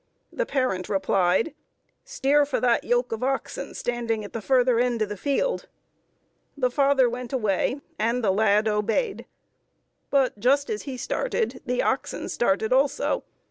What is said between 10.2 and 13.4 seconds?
just as he started, the oxen started also.